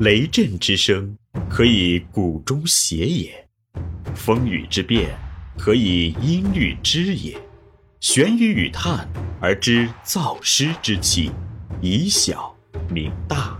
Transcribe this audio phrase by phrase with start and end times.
[0.00, 1.18] 雷震之声，
[1.50, 3.32] 可以鼓中谐也；
[4.14, 5.10] 风雨之变，
[5.58, 7.36] 可以音律之也。
[7.98, 9.08] 玄雨与叹
[9.40, 11.32] 而知造湿之气，
[11.80, 12.56] 以小
[12.88, 13.58] 明大。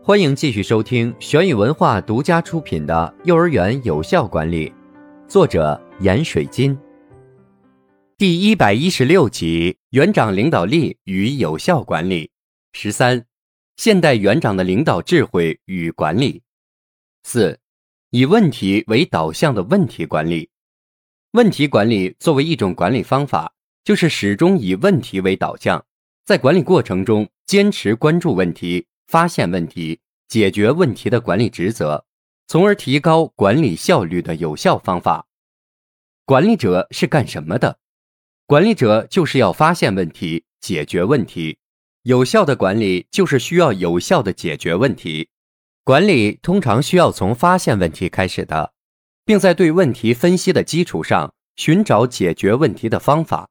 [0.00, 4.68] 欢迎继续收听玄宇文化独家出品的《幼儿园有效管理》，
[5.26, 6.78] 作者闫水金。
[8.16, 12.30] 第一百一十六集：园长领导力与有效管理。
[12.72, 13.24] 十三。
[13.82, 16.42] 现代园长的领导智慧与管理。
[17.22, 17.58] 四，
[18.10, 20.50] 以问题为导向的问题管理。
[21.30, 25.82] 问题管理作为一种管理方法，就是始终以问题为导向，
[26.26, 32.04] 在管理过程中坚持关注问题、发现问题、解决问题的管理职责，
[32.48, 35.26] 从而提高管理效率的有效方法。
[36.26, 37.78] 管理者是干什么的？
[38.44, 41.56] 管理者就是要发现问题、解决问题。
[42.02, 45.28] 有效的管理就是需要有效的解决问题。
[45.84, 48.72] 管理通常需要从发现问题开始的，
[49.26, 53.50] 并在对问题分析的基础上寻找解决问题的方法。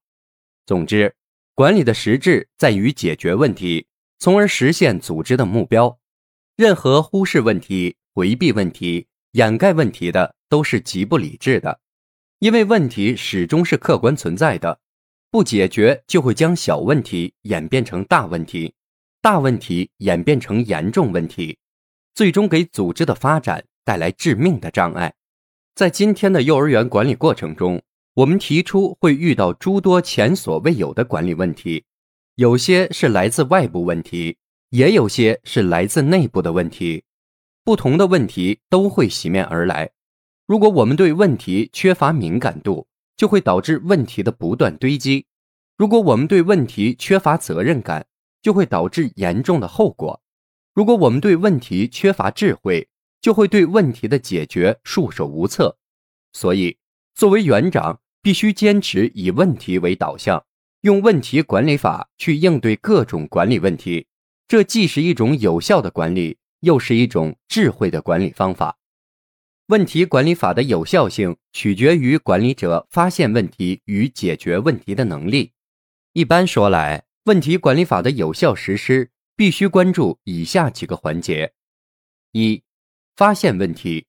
[0.66, 1.14] 总之，
[1.54, 3.86] 管理的实质在于解决问题，
[4.18, 6.00] 从而实现组织的目标。
[6.56, 11.80] 任何忽视问题、回避问题、掩盖问题的，都是极不理智的，
[12.40, 14.80] 因为问题始终是客观存在的。
[15.32, 18.74] 不解决，就会将小问题演变成大问题，
[19.22, 21.56] 大问题演变成严重问题，
[22.16, 25.14] 最终给组织的发展带来致命的障碍。
[25.76, 27.80] 在今天的幼儿园管理过程中，
[28.16, 31.86] 我们提出会遇到诸多前所未有的管理问题，
[32.36, 34.36] 有些是来自外部问题，
[34.72, 37.04] 也有些是来自内部的问题。
[37.64, 39.92] 不同的问题都会袭面而来。
[40.48, 42.88] 如果我们对问题缺乏敏感度，
[43.20, 45.26] 就会导致问题的不断堆积。
[45.76, 48.06] 如果我们对问题缺乏责任感，
[48.42, 50.22] 就会导致严重的后果。
[50.74, 52.88] 如果我们对问题缺乏智慧，
[53.20, 55.78] 就会对问题的解决束手无策。
[56.32, 56.78] 所以，
[57.14, 60.46] 作为园长，必须坚持以问题为导向，
[60.82, 64.08] 用问题管理法去应对各种管理问题。
[64.48, 68.78] 这既是一种有效的管理，又是一种智慧的管理方法。
[69.70, 75.52] 问题管理法的有效性取决于管理者发现问题与解决问题的能力。
[76.14, 81.54] 一般说来，问题管理法的有效实施必须关注以下几个环节：
[82.32, 82.64] 一、
[83.16, 84.08] 发现问题，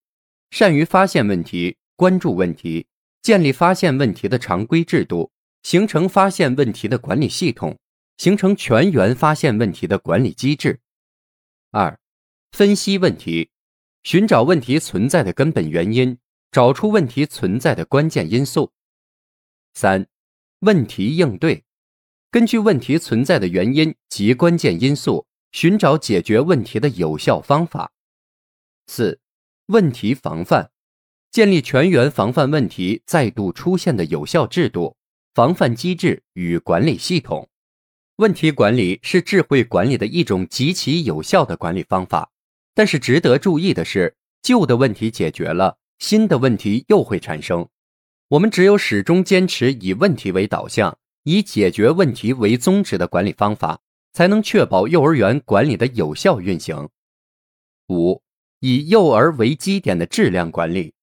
[0.50, 2.86] 善于发现问题，关注问题，
[3.20, 5.30] 建立发现问题的常规制度，
[5.62, 7.78] 形成发现问题的管理系统，
[8.16, 10.80] 形成全员发现问题的管理机制。
[11.70, 12.00] 二、
[12.50, 13.49] 分析问题。
[14.02, 16.18] 寻找问题存在的根本原因，
[16.50, 18.72] 找出问题存在的关键因素。
[19.74, 20.06] 三、
[20.60, 21.64] 问题应对，
[22.30, 27.92] 根据问题存在的原因及关键因素，寻找解决问题的有效方法。
[28.86, 29.20] 四、
[29.66, 30.70] 问题防范，
[31.30, 34.96] 建立全员防范问题再度出现的有效制度、
[35.34, 37.48] 防范机制与管理系统。
[38.16, 42.32] 问题管理是智慧管理的一种极其有效的管理方法。
[42.74, 47.68] 但是值得注意的是，旧的问题解决了，新的问题又会产生。
[48.28, 53.80] 我们只有始终坚持以问题为导向、以解决问题为宗旨的管理方法，
[54.12, 56.88] 才能确保幼儿园管理的有效运行。
[57.88, 58.22] 五、
[58.60, 60.94] 以幼儿为基点的质量管理。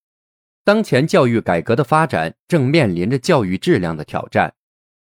[0.64, 4.54] 当前教育改革的发展正面临着教育质量的挑战。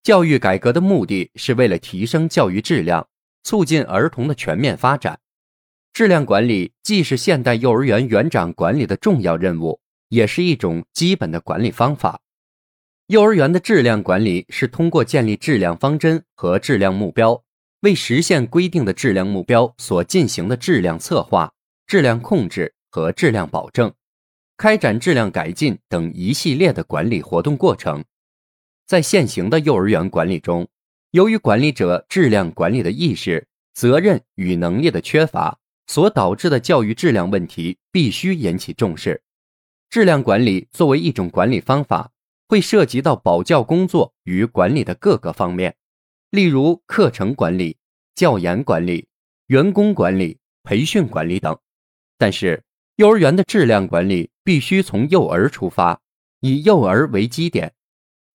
[0.04, 3.08] 教育改革的目的是为了提升教育质量，
[3.44, 5.20] 促进儿童的全面发展。
[5.94, 12.22] 质量管理既是现代幼儿园园长管理的重要任务，也是一种基本的管理方法。
[13.08, 17.44] 幼儿园的质量管理是通过建立质量方针和质量目标，
[17.82, 21.52] 为实现规定的质量目标所进行的质量策划、
[21.86, 23.92] 质量控制和质量保证，
[24.58, 28.06] 开展质量改进等一系列的管理活动过程。
[28.86, 30.68] 在现行的幼儿园管理中，
[31.12, 35.59] 由于管理者质量管理的意识、责任与能力的缺乏。
[35.90, 39.24] 所导致的教育质量问题必须引起重视。
[39.90, 42.12] 质量管理作为一种管理方法，
[42.48, 45.76] 会涉及到保教工作与管理的各个方面，
[46.30, 47.76] 例如课程管理、
[48.14, 49.08] 教研管理、
[49.48, 51.58] 员工管理、培训管理等。
[52.20, 52.62] 但是，
[52.98, 56.00] 幼儿园的质量管理必须从幼儿出发，
[56.42, 57.74] 以幼儿为基点。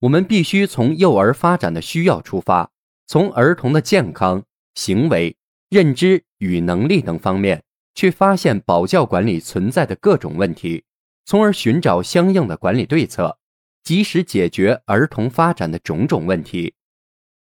[0.00, 2.72] 我们必须从幼儿发展的需要出发，
[3.06, 4.42] 从儿童的健康、
[4.74, 5.36] 行为。
[5.70, 7.62] 认知与能力等方面，
[7.94, 10.84] 去发现保教管理存在的各种问题，
[11.24, 13.38] 从而寻找相应的管理对策，
[13.82, 16.74] 及时解决儿童发展的种种问题。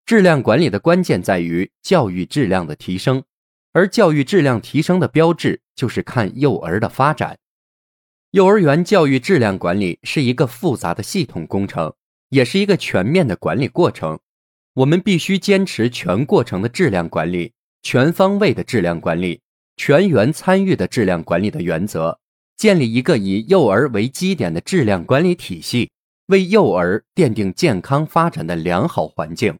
[0.05, 3.23] 质量管理的关键在于教育质量的提升，
[3.73, 7.37] 而教育质量提升的标志就是看幼儿的发展。
[8.31, 11.93] 幼儿园教育质量管理是一个复杂的系统工程，
[12.29, 14.19] 也是一个全面的管理过程。
[14.75, 17.53] 我们必须坚持全过程的质量管理、
[17.89, 19.39] 全方位的质量管理、
[19.77, 22.19] 全员参与的质量管理的原则，
[22.57, 25.89] 建立一个以幼儿为基点的质量管理体系，
[26.25, 29.57] 为幼儿奠定健康发展的良好环境。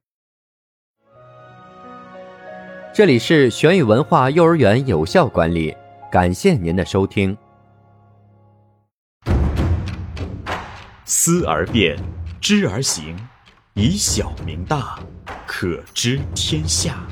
[2.94, 5.73] 这里是玄宇文化幼儿园有效管理，
[6.12, 7.38] 感谢您的收听。
[11.06, 11.97] 思而变，
[12.41, 13.15] 知而行。
[13.73, 15.00] 以小明大，
[15.45, 17.07] 可知天下。